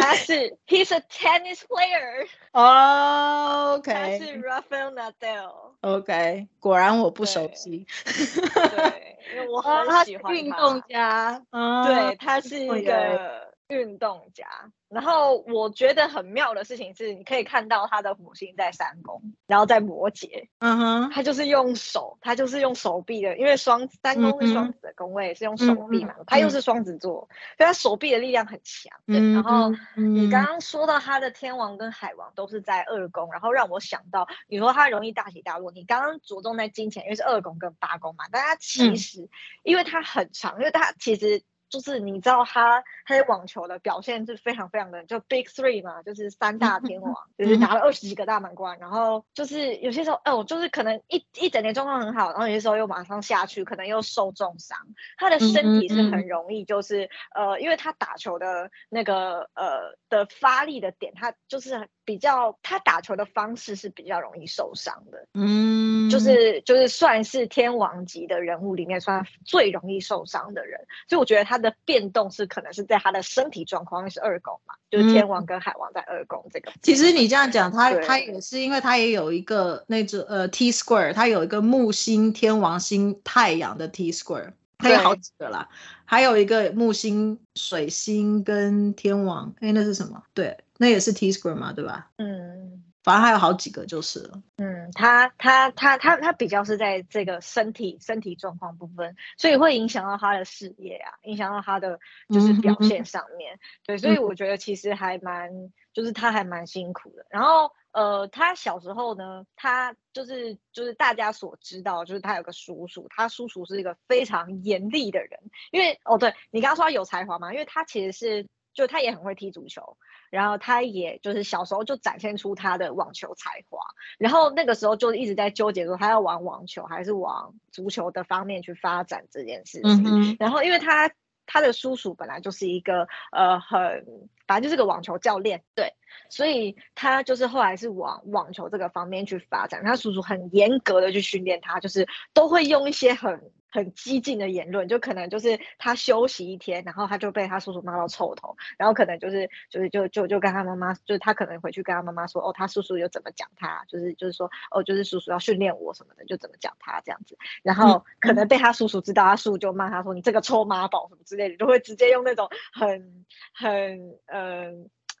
[0.00, 2.26] 他是 He's a tennis player。
[2.52, 5.74] Oh, OK，他是 Rafael Nadal。
[5.82, 7.86] OK，果然我不熟悉。
[8.04, 10.40] 对，对因为我很喜欢他。
[10.40, 11.40] 运动家。
[11.52, 14.46] 对，他是一个运动家。
[14.88, 28.96] 然后我觉得很妙的事情是，你可以看到他的火星在三宫，然后在摩羯，嗯哼，他就是用手，他就是用手臂的，因为双三宫是双子的宫位，嗯、是用手臂嘛，他、嗯、又是双子座，所以他手臂的力量很强。
[29.04, 39.28] 对，嗯、然后你刚刚说到他的天王跟海王都是在二宫，然后让我想到，你说他容易大起大落，你刚刚着重在金钱，因为是二宫跟八宫嘛，但他其实、嗯、
[39.64, 41.42] 因为他很长，因为他其实。
[41.74, 54.78] 就是你知道他他在网球的表现是非常非常的就 Big Three 嘛，就是三大天王，就是拿了二十几个大满贯，然后就是有些时候哦，就是可能一一整年状况很好，然后有些时候又马上下去，可能又受重伤，
[55.16, 71.58] 他的身体是很容易就是呃，因为他打球的那个呃的发力的点，他就是比较他打球的方式是比较容易受伤的，嗯，就是就是算是天王级的人物里面算最容易受伤的人，所以我觉得他。
[71.64, 76.70] 的变动是可能是在他的身体状况，因为是二宫嘛，就是天王跟海王在二宫这个。
[76.82, 85.68] 其实你这样讲，他他也是因为他也有一个那种呃 T square，他有一个木星、天王星、太阳的 T square，他有好几个啦，
[86.04, 90.22] 还有一个木星、水星跟天王，哎，那是什么？
[90.34, 92.10] 对，那也是 T square 嘛，对吧？
[92.16, 92.82] 嗯。
[93.04, 94.42] 反正还有好几个就是了。
[94.56, 103.56] 嗯，他他他他他比较是在这个身体身体状况部分，所以会影响到他的事业啊，影响到他的就是表现上面。
[103.56, 107.24] 嗯、对，所以我觉得其实还蛮、嗯，就是他还蛮辛苦的。
[107.30, 115.40] 然后呃，他小时候呢，他就是就是大家所知道，就是他有个叔叔，他叔叔是一个非常严厉的人。
[115.70, 119.96] 因为哦，对你刚刚说他有才华嘛，因为他其实是就他也很会踢足球。
[120.30, 123.78] 然后他也就是小时候就展现出他的网球才华，
[124.18, 130.02] 然后那个时候就一直在纠结说他要玩网球还是往足球的方面去发展这件事情。
[130.04, 131.12] 嗯、然后因为他
[131.46, 135.94] 他的叔叔本来就是一个呃很反正就是个网球教练，对，
[136.28, 139.82] 所以他就是后来是往网球这个方面去发展。
[139.84, 143.50] 他叔叔很严格的去训练他，就是都会用一些很。
[143.74, 164.72] 很激进的言论，就可能就是他休息一天，然后他就被他叔叔骂到臭头，然后可能就是就是就就就跟他妈妈，就是他可能回去跟他妈妈说，哦，他叔叔又怎么讲他，就是就是说，哦，就是叔叔要训练我什么的，就怎么讲他这样子，然后可能被他叔叔知道，他叔叔就骂他说，你这个臭妈宝什么之类的，就会直接用那种很很呃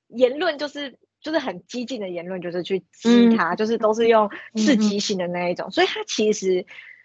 [0.06, 6.64] 言论，就是就是很激进的言论，就是去激他，就是都是用刺激性的那一种，所以他其实。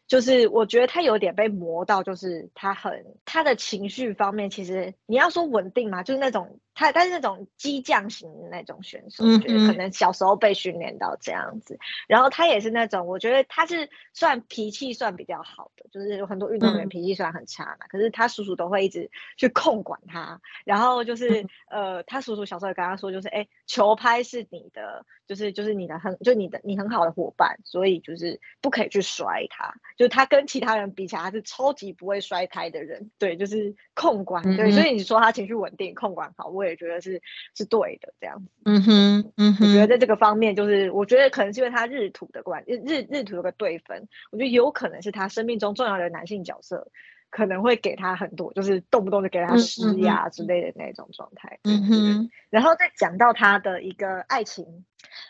[0.09, 6.59] 就是我觉得他有点被磨到，就是他很他的情绪方面，其实你要说稳定嘛，就是那种。
[6.79, 36.68] 他他是那种激将型的那种选手，我觉得可能小时候被训练到这样子，然后他也是那种，我觉得他是算脾气算比较好的，就是有很多运动员脾气算很差嘛，可是他叔叔都会一直去控管他，然后就是呃，他叔叔小时候也跟他说，就是哎，球拍是你的，就是就是你的很就你的你很好的伙伴，所以就是不可以去摔他，就是他跟其他人比起来，他是超级不会摔拍的人，对，就是控管，对，所以你说他情绪稳定，控管好，我也。
[36.69, 37.21] 也觉得是
[37.55, 38.49] 是对的，这样子。
[38.65, 46.91] 嗯哼，嗯哼，我觉得在这个方面，就是我觉得可能是因为他日土的关日日日土有个对分，我觉得有可能是他生命中重要的男性角色
[47.29, 51.59] 可能会给他很多，就是动不动就给他施压之类的那种状态。
[51.63, 54.85] 嗯哼，然后再讲到他的一个爱情，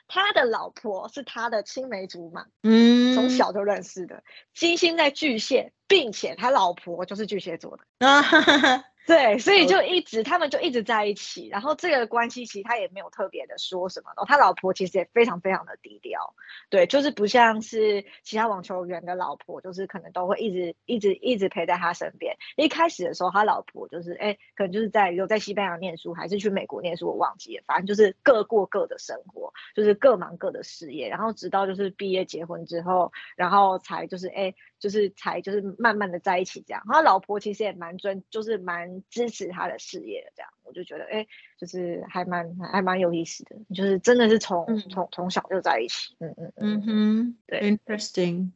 [0.07, 4.23] 他的老婆是他的青梅竹马，嗯，从小就认识的，
[4.53, 8.07] 金星在巨蟹，并且他老婆就是巨蟹座的。
[8.07, 8.85] 啊哈哈。
[9.09, 16.35] 对，所以就一直他们就一直在一起，然后这个关系其实他也没有特别的说什么，然后他老婆其实也非常非常的低调，
[16.69, 22.37] 对，就是不像是其他网球员的老婆，就是可能都会一直一直一直陪在他身边。
[22.55, 34.53] 一开始的时候，他老婆就是哎，可能就是在有在西班牙念书，还是去美国念书，我忘记了，反正就是各过各的生活，就是各忙各的事业，然后直到就是毕业结婚之后，然后才就是哎。
[34.79, 41.27] 就是才就是慢慢的在一起这样，他老婆其实也蛮尊，就是蛮支持他的事业的这样，我就觉得哎、欸，
[41.59, 48.49] 就是还蛮还蛮有意思的，就是真的是从从从小就在一起，嗯嗯嗯哼，对，interesting。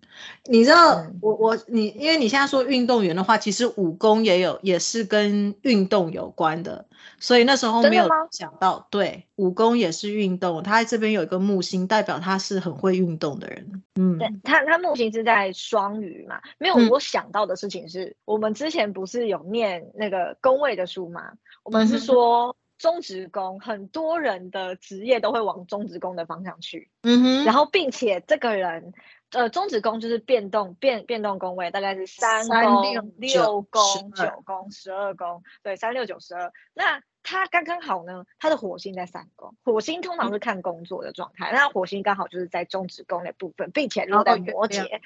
[0.45, 6.85] 你知道、嗯、我我你，因为你现在说运动员的话，其实武功也有也是跟运动有关的，
[7.19, 16.13] 所以那时候没有想到，对，武功也是运动，他在这边有一个木星，代表他是很会运动的人，嗯，对他他木星是在双鱼。
[16.27, 21.33] 嘛，没有我想到的事情是、嗯、我们之前不是有念那个宫位的书吗？
[21.63, 26.89] 我们是说中职工，很多人的职业都会往中职工的方向去。
[27.01, 28.93] 嗯哼，然后并且这个人，
[29.31, 32.83] 呃，中职工就是变动变变动工位，大概是三宫、
[33.17, 36.51] 六宫、九宫、十二宫，对，三六九十二。
[36.73, 44.83] 那他刚刚好呢，他的火星在三宫，火星通常是看工作的状态，嗯、那火星刚好就是在中职工的部分，并且落在摩羯。
[44.83, 44.99] 哦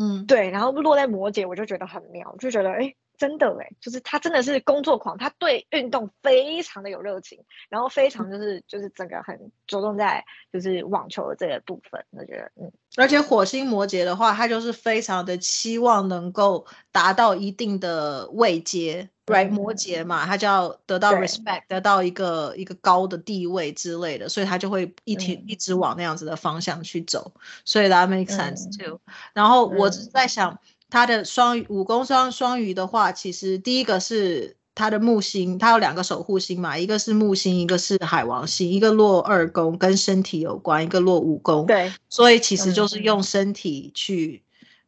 [0.00, 19.10] 嗯，对，然后落在摩羯，我就觉得很妙，就觉得哎，真的哎，就是他真的是工作狂，他对运动非常的有热情，然后非常就是、嗯、就是整个很着重在就是网球的这个部分，我觉得嗯，而且火星摩羯的话，他就是非常的期望能够达到一定的位阶。
[19.26, 27.30] Right，摩羯嘛，他就要得到 respect，得到一个一个高的地位之类的，所以他就会一直一直往那样子的方向去走，
[27.66, 28.98] 所以 that makes sense too。
[29.34, 30.58] 然后我只是在想，
[30.90, 44.42] 他的双鱼武功双双鱼的话，其实第一个是他的木星，他有两个守护星嘛，一个是木星，一个是海王星，一个落二宫跟身体有关，一个落五宫，对，所以其实就是用身体去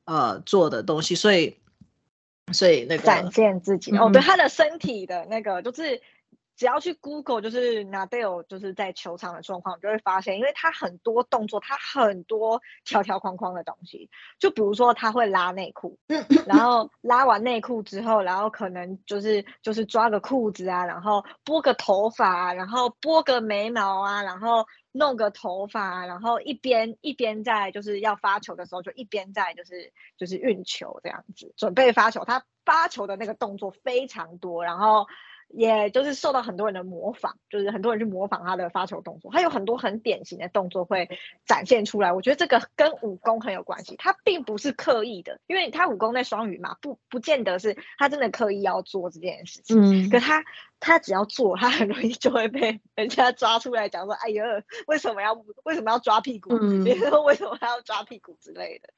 [0.05, 1.57] 呃做的东西，所以。
[2.53, 6.03] 所以那个展现自己、嗯、哦，对他的身体的那个，就是
[6.61, 15.99] 只要去 Google，就是 Nadal 就是在球场的状况，就会发现，因为他很多动作，他很多条条框框的东西，就比如说他会拉内裤，
[16.47, 24.67] 然后拉完内裤之后，然后可能就是就是抓个裤子啊，然后拨个头发啊，然后拨个眉毛啊，然后。
[24.93, 32.25] 弄个头发，然后一边一边在就是要发球的时候，就一边在就是就是运球这样子，准备发球。
[32.25, 35.07] 他发球的那个动作非常多，然后。
[35.53, 41.09] 也就是受到很多人的模仿，就是很多人去模仿他的发球动作，他有很多很典型的动作会
[41.45, 42.13] 展现出来。
[42.13, 50.07] 我觉得这个跟武功很有关系，他并不是刻意的，因为他武功在双语嘛，不不见得是他真的刻意要做这件事情。
[50.07, 50.45] 嗯，可他
[50.81, 54.43] 他只要做，他很容易就会被人家抓出来讲说：“哎呀，
[54.87, 55.33] 为什么要
[55.65, 56.51] 为什么要抓屁股？
[56.83, 58.89] 别人说为什么还要抓屁股之类的。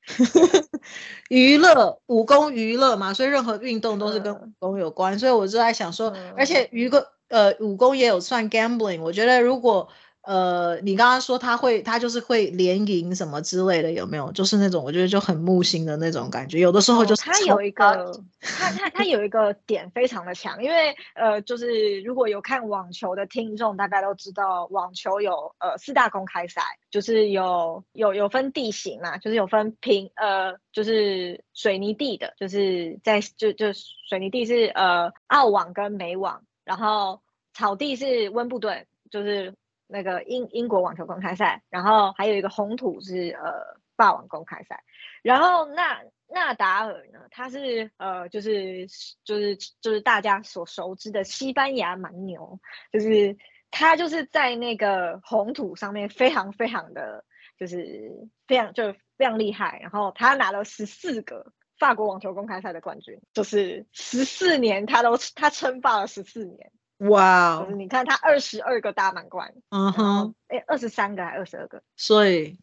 [1.28, 6.11] 娱”乐武功娱乐嘛，所以任何运动都是跟武功有关，嗯、所以我就在想说。
[6.11, 9.89] 嗯而且娱乐呃武功也有算 gambling，我觉得如果
[10.22, 14.30] 呃你刚刚说他会他就是会连赢什么之类的有没有？
[14.32, 33.66] 就是那种我觉得就很木星的那种感觉，有的时候就是、哦、 他有一个他他他有一个点非常的强，因为呃就是如果有看网球的听众大概都知道网球有呃四大公开赛，就是有有有分地形嘛，就是有分平呃就是水泥地的，就是在就就
[34.08, 37.20] 水泥地是呃澳网跟美网，然后
[37.54, 39.54] 草地是温布顿，就是
[39.93, 44.82] 那个英英国网球公开赛，然后还有一个红土是呃霸王公开赛，
[45.22, 48.86] 然后那纳达尔呢，他是呃就是
[49.24, 52.59] 就是就是大家所熟知的西班牙蛮牛，
[52.93, 53.36] 就是
[53.70, 57.24] 他就是在那个红土上面非常非常的
[57.59, 58.11] 就是
[58.47, 61.53] 非常就非常厉害，然后他拿了十四个。
[61.78, 66.70] 法国网球公开赛的冠军，就是十四年，他都他称霸了十四年。
[67.09, 67.70] 哇 Wow！
[67.74, 72.59] 你看他二十二个大满贯，嗯哼，哎，二十三个还二十二个，所以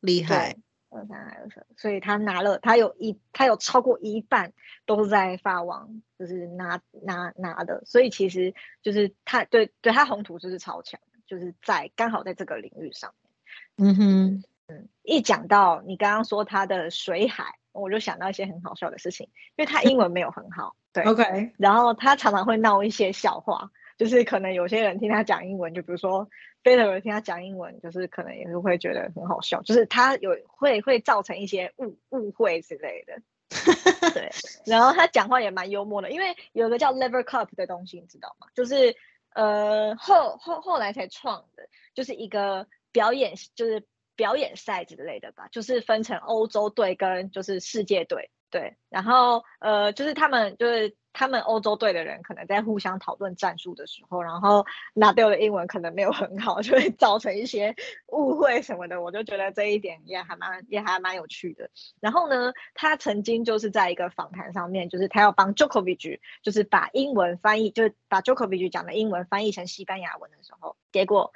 [0.00, 0.56] 厉害。
[0.90, 4.52] 二十三还二十二，所以他拿了，他有一，他有超过一半
[4.86, 7.82] 都是在法网，就是拿拿拿的。
[7.84, 13.88] 所以其实就是他对对他宏图就是超强，就是在刚好在这个领域上面。
[13.88, 17.58] 嗯哼，嗯，一讲到你刚刚说他的水海。
[17.76, 26.30] 我就想到一些很好笑的事情，因为他英文没有很好，对，OK，然后他常常会闹一些笑话，就是可能有些人听他讲英文，就比如说
[26.62, 33.20] 贝特尔听他讲英文，就是可能也是会觉得很好笑，就是他有会会造成一些误误会之类的，
[34.14, 34.30] 对，
[34.64, 38.46] 然后他讲话也蛮幽默的，因为有个叫 Lever Cup 的东西，你知道吗？
[38.54, 38.94] 就是
[39.34, 43.84] 呃后后后来才创的，就是一个表演，就是
[44.14, 48.30] 表演赛之类的吧，就是分成欧洲队跟就是世界队。
[48.54, 57.74] 对，然后呃，就是他们就是他们欧洲队的人可能在互相讨论战术的时候，然后拿掉的英文可能没有很好，就会造成一些
[58.12, 59.02] 误会什么的。
[59.02, 61.68] 我就觉得这一点也还蛮也还蛮有趣的。
[61.98, 71.32] 然后呢，他曾经就是在一个访谈上面，就是他要帮 Jokovic，就是把英文翻译，就是把 Jokovic 讲的英文翻译成西班牙文的时候，结果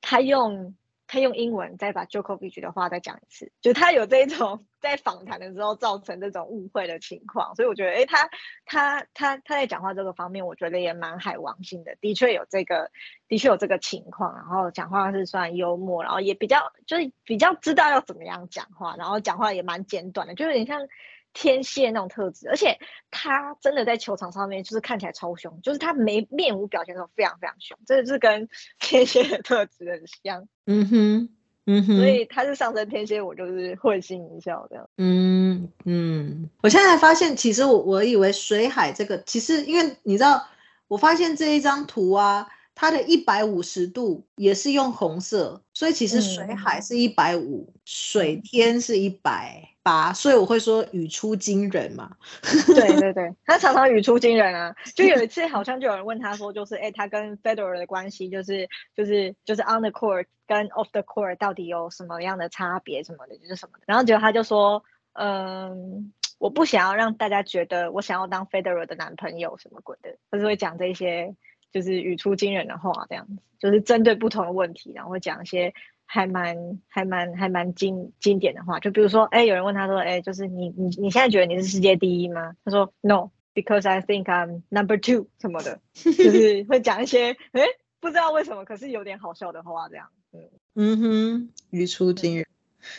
[0.00, 0.76] 他用。
[1.10, 8.30] 他用英文再把 Jokovic 的话再讲一次，就他有这种在访谈的时候造成这种误会的情况，所以我觉得，哎，他
[8.64, 12.92] 他他他在讲话这个方面，我觉得也蛮海王星的，的确有这个，
[13.26, 20.86] 的确有这个情况，然后讲话是算幽默，然后也比较就是比较知道要怎么样讲话，然后讲话也蛮简短的，就有点像。
[21.32, 22.78] 天蝎那种特质，而且
[23.10, 28.48] 他真的在球场上面就是看起来超凶，就是他没面无表情的时候非常非常凶，这是跟
[28.80, 30.48] 天蝎的特质很像。
[30.66, 31.28] 嗯哼，
[31.66, 34.88] 嗯哼，所以他是上升天蝎，我就是会心一笑这样。
[34.98, 40.46] 嗯嗯，我现在发现，其实我我以为水海这个，其实因为你知道，
[40.88, 42.48] 我发现这一张图啊。
[42.80, 52.16] 它的一百五十度也是用红色，所以其实水海是一百五，水天是一百八，所以我会说语出惊人嘛。
[52.40, 54.74] 对对对， 他常常语出惊人啊。
[54.94, 58.66] 就有一次好像就有人问他说，就是哎，他跟 Federer 的关系，就是
[58.96, 63.84] 就是就是 on the court 跟 off the court 到底有什么样的差别什么的，就是什么的。
[63.84, 71.36] 然后结果他就说，嗯，我不想要让大家觉得我想要当 Federer 的男朋友什么鬼的，他是会讲这些。
[71.72, 75.72] 就是语出惊人的话，这样子，就是针对不同的问题，然后会讲一些
[76.04, 78.80] 还蛮、还蛮、还蛮经经典的话。
[78.80, 82.56] 就比如说，哎，有人问他说，哎，就是你、你、你现在觉得你是世界第一吗？
[82.64, 87.62] 他说，No，because I think I'm number two 什么的， 就是会讲一些，哎，
[88.00, 90.08] 不知道为什么，可是有点好笑的话，这样。
[90.32, 92.46] 嗯嗯哼，语出惊人，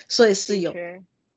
[0.08, 0.74] 所以是有，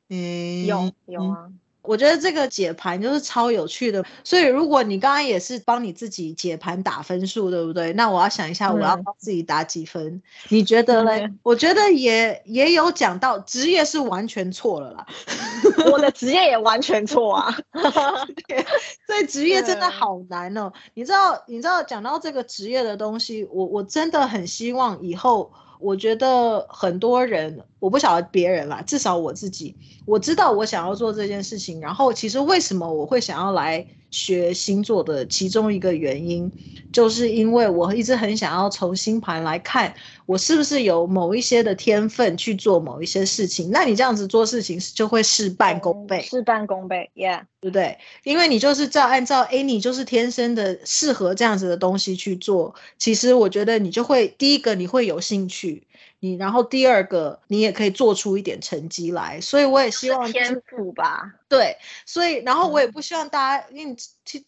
[0.08, 1.52] 嗯，有有啊。
[1.84, 7.92] 我觉得这个解盘就是超有趣的，所以如果你刚刚也是帮你自己解盘打分数，对不对？
[7.92, 10.02] 那我要想一下，我要帮自己打几分？
[10.06, 11.20] 嗯、你觉得嘞？
[11.20, 15.06] 嗯、我觉得也也有讲到职业是完全错了啦，
[15.92, 17.54] 我的职业也完全错啊，
[19.06, 20.72] 所以职业真的好难哦。
[20.94, 25.52] 你知道，你知道讲到这个职业的东西，我我真的很希望以后。
[25.80, 31.80] 我觉得很多人，我不晓得别人啦，至少我自己，我知道我想要做这件事情。
[31.80, 36.50] 然后，其实为什么我会想要来学星座的其中一个原因，
[36.92, 39.94] 就是因为我一直很想要从星盘来看。
[40.26, 43.70] 我是不是有某一些的天分去做某一些事情？
[43.70, 47.98] 那你这样子做事情就会事半功倍，事半功倍，Yeah，对不对？
[48.22, 52.74] 因为你就是照按照，哎，你就是天生的适合这样子的东西去做。
[52.96, 55.82] 其实我觉得你就会第一个你会有兴趣，
[56.20, 59.40] 你然后第二个你也可以做出一点成绩来。
[59.40, 61.34] 所以我也希望天赋吧。
[61.48, 61.76] 对，
[62.06, 63.96] 所以然后我也不希望大家，因为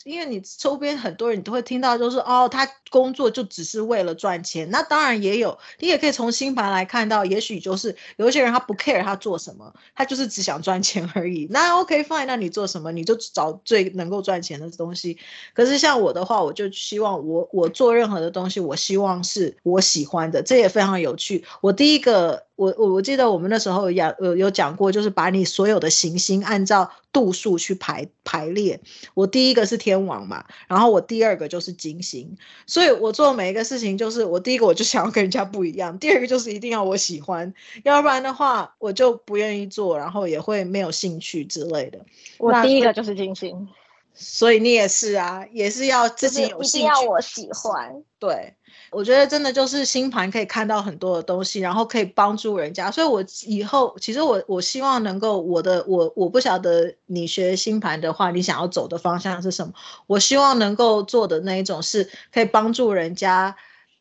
[0.04, 4.68] 因为你周边很多人，你都会听到，就是哦，他工作就只是为了赚钱。
[4.70, 11.46] 那当然也有，你也可以从星盘来看到，也许就是有一些人他不 care 他做什么，他就是只想赚钱而已。
[11.50, 15.18] 那 OK fine，那你做什么，你就找最能够赚钱的东西。
[15.54, 21.44] 可是像我的话，我就希望我我做任何的东西，我希望是我喜欢的，这也非常有趣。
[21.60, 22.45] 我第一个。
[22.56, 28.80] 我我我记得我们那时候有有有讲过，就是把你所有的行星按照度数去排排列。
[29.12, 32.36] 我第一个是天王嘛，然后我第二个就是金星。
[32.66, 37.52] 所以我做每一个事情，就是我第一个我就想要跟人家不一样，第二个就是一定要我喜欢，
[37.84, 42.00] 要不然的话我就不愿意做，然后也会没有兴趣之类的。
[42.38, 43.68] 我第一个就是金星，
[44.14, 48.54] 所以你也是啊，也是要自己有兴趣，一定要我喜欢，对。
[48.90, 52.90] 我觉得真的就是星盘可以看到很多的东西，然后可以帮助人家。
[52.90, 59.72] 所以，我以后其实我我希望能够我的我我不晓得你学星盘的话，你想要走的方向是什么？
[60.06, 63.56] 我希望能够做的那一种是可以帮助人家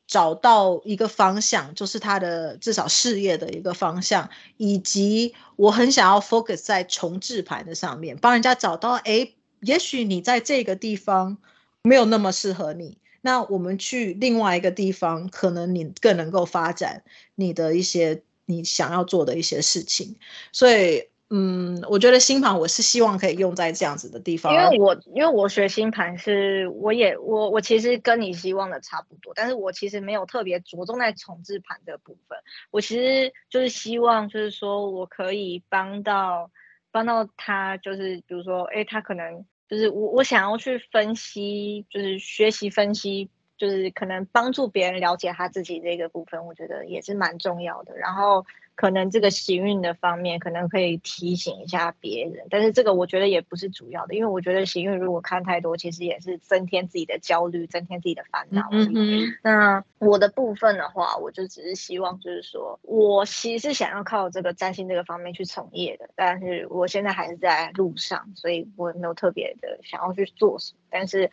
[0.07, 11.38] 找到一个方向，就是他的至少事业的一个方向，以及我很想要 focus 在重置盘的上面，帮人家找到，诶，也许你在这个地方
[11.81, 12.99] 没有那么适合你。
[13.26, 17.01] 那我们去另外一个地方，可能你更能够发展
[17.34, 20.15] 你的一些你想要做的一些事情。
[20.51, 24.53] 所以，嗯，我觉得星盘我是希望可以用在这样子的地方。
[24.53, 32.38] 因为我因为我学星盘是，我也我我其实跟你希望的差不多，但是我其实没有特别着重在重置盘的部分。
[32.69, 36.51] 我其实就是希望，就是说我可以帮到
[36.91, 39.43] 帮到他，就是比如说，哎，他可能。
[39.68, 43.30] 就是我我想要去分析，就是学习分析。
[43.57, 47.95] 就是可能帮助别人了解他自己这个部分，我觉得也是蛮重要的。
[47.97, 48.45] 然后。
[48.76, 58.67] 可能这个行运的方面，可能可以提醒一下别人，但是这个我觉得也不是主要的，因为我觉得行运如果看太多，其实也是增添自己的焦虑，增添自己的烦恼。
[58.71, 59.21] 嗯嗯。
[59.41, 70.80] 那我的部分的话，我就只是希望，就是说我其实是想要靠这个占星这个方面去从业的，但是我现在还是在路上，所以我没有特别的想要去做什么。
[70.96, 71.30] 但是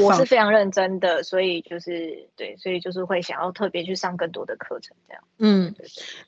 [0.00, 5.22] 我是非常认真的，所以就是对，所以就是会想要特别去上更多的课程，这样。
[5.38, 5.72] 嗯，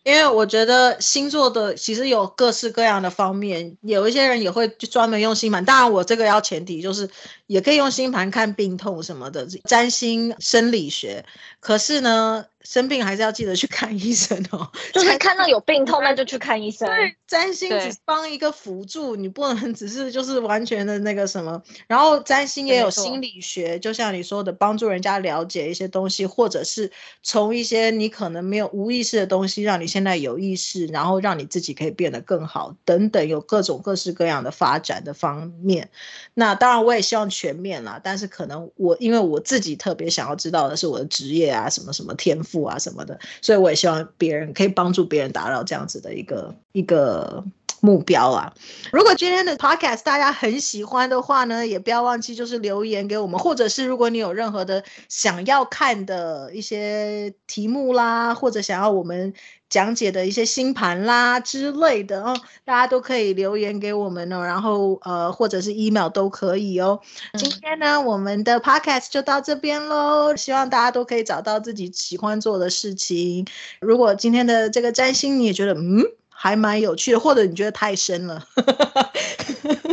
[0.05, 0.45] 因为我。
[0.45, 5.65] 我觉得星座的其实有各式各样的方面，有一些人也会专门用星盘。
[5.65, 7.09] 当然，我这个要前提就是
[7.47, 11.25] 也可以用星盘看病痛什么的，占星生理学。
[11.61, 14.71] 可是呢，生病还是要记得去看医生哦。
[14.93, 16.89] 就是看到有病痛，那就去看医生。
[16.89, 21.63] 对，占星只是帮一个辅助，你不能只是就是完全的那个什么。
[21.87, 26.91] 然后占星也有心理学，就像你说的，帮助人家了解一些东西，或者是
[27.23, 35.91] 从一些你可能没有无意识的东西，让你现在有意识，然后让你自己可以变得更好，等等，有各种各式各样的发展的方面。
[36.33, 42.54] 那当然，我也希望全面啦，但是可能我因为我自己特别想要知道的是我的职业啊，什么什么天赋。
[42.63, 47.43] 啊什么的，所以我也希望别人可以帮助别人达到这样子的一个一个
[47.81, 48.53] 目标啊。
[48.93, 59.35] 如果今天的 podcast 大家很喜欢的话呢，也不要忘记就是留言给我们，或者是如果你有任何的想要看的一些题目啦，或者想要我们。
[59.71, 62.33] 讲解的一些星盘啦之类的哦，
[62.65, 67.01] 大家都可以留言给我们哦，然后呃或者是 email 都可以哦。
[67.37, 73.45] 今天呢，我们的 podcast 就到这边喽，希望大家都可以找到自己喜欢做的事情。
[73.81, 76.05] 如果今天的这个占星你也觉得嗯
[76.35, 78.45] 还蛮有趣的，或者你觉得太深了，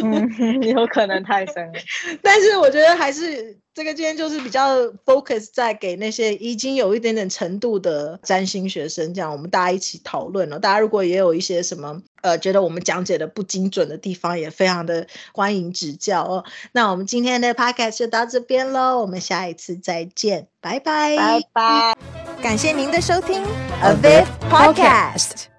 [0.04, 0.30] 嗯，
[0.64, 1.80] 有可能太深了，
[2.22, 3.58] 但是我觉得还是。
[3.74, 10.60] 这个今天就是比较 focus 在给那些已经有一点点程度的占星学生，这样我们大家一起讨论了。
[10.60, 16.44] 大家如果也有一些什么呃觉得我们讲解的不精准的地方，也非常的欢迎指教哦。
[16.74, 21.96] 那我们今天的 podcast 就到这边喽，我们下一次再见，拜拜，拜拜，
[22.44, 23.42] 感谢您的收听
[23.82, 25.51] ，A Viv Podcast。